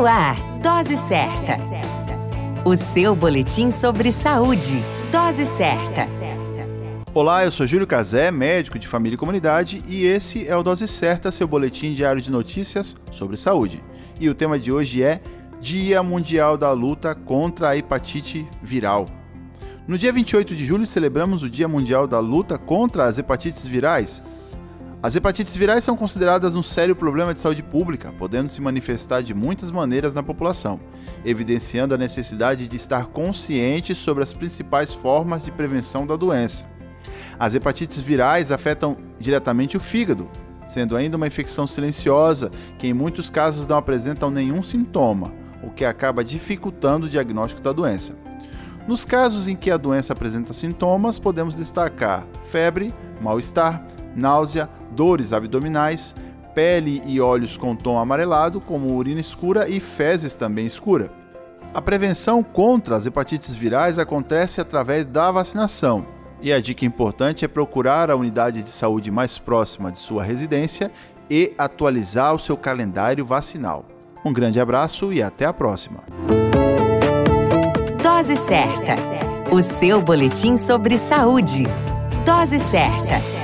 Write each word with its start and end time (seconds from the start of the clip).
No 0.00 0.06
ar, 0.06 0.34
Dose 0.62 0.96
Certa. 0.96 1.58
O 2.64 2.74
seu 2.74 3.14
boletim 3.14 3.70
sobre 3.70 4.10
saúde. 4.12 4.82
Dose 5.12 5.46
Certa. 5.46 6.08
Olá, 7.12 7.44
eu 7.44 7.50
sou 7.50 7.66
Júlio 7.66 7.86
Cazé, 7.86 8.30
médico 8.30 8.78
de 8.78 8.88
família 8.88 9.16
e 9.16 9.18
comunidade, 9.18 9.82
e 9.86 10.06
esse 10.06 10.48
é 10.48 10.56
o 10.56 10.62
Dose 10.62 10.88
Certa, 10.88 11.30
seu 11.30 11.46
boletim 11.46 11.92
diário 11.92 12.22
de 12.22 12.30
notícias 12.30 12.96
sobre 13.10 13.36
saúde. 13.36 13.84
E 14.18 14.30
o 14.30 14.34
tema 14.34 14.58
de 14.58 14.72
hoje 14.72 15.02
é 15.02 15.20
Dia 15.60 16.02
Mundial 16.02 16.56
da 16.56 16.72
Luta 16.72 17.14
contra 17.14 17.68
a 17.68 17.76
Hepatite 17.76 18.48
Viral. 18.62 19.04
No 19.86 19.98
dia 19.98 20.14
28 20.14 20.56
de 20.56 20.64
julho 20.64 20.86
celebramos 20.86 21.42
o 21.42 21.50
Dia 21.50 21.68
Mundial 21.68 22.06
da 22.06 22.20
Luta 22.20 22.56
contra 22.56 23.04
as 23.04 23.18
Hepatites 23.18 23.66
Virais, 23.66 24.22
as 25.02 25.16
hepatites 25.16 25.56
virais 25.56 25.82
são 25.82 25.96
consideradas 25.96 26.56
um 26.56 26.62
sério 26.62 26.94
problema 26.94 27.32
de 27.32 27.40
saúde 27.40 27.62
pública, 27.62 28.12
podendo 28.18 28.50
se 28.50 28.60
manifestar 28.60 29.22
de 29.22 29.32
muitas 29.32 29.70
maneiras 29.70 30.12
na 30.12 30.22
população, 30.22 30.78
evidenciando 31.24 31.94
a 31.94 31.98
necessidade 31.98 32.68
de 32.68 32.76
estar 32.76 33.06
consciente 33.06 33.94
sobre 33.94 34.22
as 34.22 34.34
principais 34.34 34.92
formas 34.92 35.42
de 35.42 35.50
prevenção 35.50 36.06
da 36.06 36.16
doença. 36.16 36.66
As 37.38 37.54
hepatites 37.54 37.98
virais 38.02 38.52
afetam 38.52 38.98
diretamente 39.18 39.74
o 39.74 39.80
fígado, 39.80 40.28
sendo 40.68 40.94
ainda 40.94 41.16
uma 41.16 41.26
infecção 41.26 41.66
silenciosa 41.66 42.50
que 42.78 42.86
em 42.86 42.92
muitos 42.92 43.30
casos 43.30 43.66
não 43.66 43.78
apresentam 43.78 44.30
nenhum 44.30 44.62
sintoma, 44.62 45.32
o 45.62 45.70
que 45.70 45.86
acaba 45.86 46.22
dificultando 46.22 47.06
o 47.06 47.10
diagnóstico 47.10 47.62
da 47.62 47.72
doença. 47.72 48.14
Nos 48.86 49.06
casos 49.06 49.48
em 49.48 49.56
que 49.56 49.70
a 49.70 49.78
doença 49.78 50.12
apresenta 50.12 50.52
sintomas, 50.52 51.18
podemos 51.18 51.56
destacar 51.56 52.26
febre, 52.50 52.92
mal-estar, 53.18 53.82
náusea, 54.14 54.68
dores 54.90 55.32
abdominais, 55.32 56.14
pele 56.54 57.02
e 57.06 57.20
olhos 57.20 57.56
com 57.56 57.74
tom 57.76 57.98
amarelado, 57.98 58.60
como 58.60 58.94
urina 58.94 59.20
escura 59.20 59.68
e 59.68 59.80
fezes 59.80 60.34
também 60.34 60.66
escura. 60.66 61.10
A 61.72 61.80
prevenção 61.80 62.42
contra 62.42 62.96
as 62.96 63.06
hepatites 63.06 63.54
virais 63.54 63.98
acontece 63.98 64.60
através 64.60 65.06
da 65.06 65.30
vacinação. 65.30 66.04
E 66.42 66.52
a 66.52 66.60
dica 66.60 66.84
importante 66.84 67.44
é 67.44 67.48
procurar 67.48 68.10
a 68.10 68.16
unidade 68.16 68.62
de 68.62 68.70
saúde 68.70 69.10
mais 69.10 69.38
próxima 69.38 69.92
de 69.92 69.98
sua 69.98 70.24
residência 70.24 70.90
e 71.30 71.52
atualizar 71.56 72.34
o 72.34 72.38
seu 72.38 72.56
calendário 72.56 73.24
vacinal. 73.24 73.84
Um 74.24 74.32
grande 74.32 74.58
abraço 74.58 75.12
e 75.12 75.22
até 75.22 75.44
a 75.44 75.52
próxima. 75.52 76.00
Dose 78.02 78.36
certa. 78.36 78.96
O 79.50 79.62
seu 79.62 80.02
boletim 80.02 80.56
sobre 80.56 80.98
saúde. 80.98 81.64
Dose 82.24 82.58
certa. 82.58 83.39